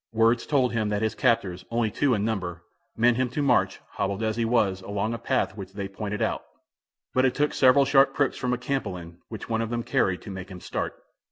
Words 0.13 0.47
told 0.47 0.73
him 0.73 0.89
that 0.89 1.03
his 1.03 1.13
captors, 1.13 1.63
only 1.69 1.91
two 1.91 2.15
in 2.15 2.25
number, 2.25 2.63
meant 2.97 3.17
him 3.17 3.29
to 3.29 3.43
march, 3.43 3.79
hobbled 3.87 4.23
as 4.23 4.35
he 4.35 4.45
was, 4.45 4.81
along 4.81 5.13
a 5.13 5.19
path 5.19 5.55
which 5.55 5.73
they 5.73 5.87
pointed 5.87 6.23
out; 6.23 6.41
but 7.13 7.23
it 7.23 7.35
took 7.35 7.53
several 7.53 7.85
sharp 7.85 8.15
pricks 8.15 8.35
from 8.35 8.51
a 8.51 8.57
"campilan" 8.57 9.19
which 9.29 9.47
one 9.47 9.61
of 9.61 9.69
them 9.69 9.83
carried, 9.83 10.23
to 10.23 10.31
make 10.31 10.49
him 10.49 10.59
start. 10.59 10.95